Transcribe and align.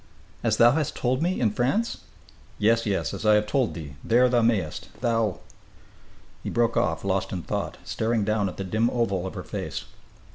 As 0.43 0.57
thou 0.57 0.71
hast 0.71 0.95
told 0.95 1.21
me, 1.21 1.39
in 1.39 1.51
France" 1.51 1.99
"Yes, 2.57 2.87
yes, 2.87 3.13
as 3.13 3.23
I 3.23 3.35
have 3.35 3.45
told 3.45 3.75
thee, 3.75 3.97
there 4.03 4.29
thou 4.29 4.41
mayest 4.41 4.89
thou" 4.99 5.37
He 6.43 6.49
broke 6.49 6.75
off, 6.75 7.05
lost 7.05 7.31
in 7.31 7.43
thought, 7.43 7.77
staring 7.83 8.23
down 8.23 8.49
at 8.49 8.57
the 8.57 8.63
dim 8.63 8.89
oval 8.89 9.27
of 9.27 9.35
her 9.35 9.43
face. 9.43 9.85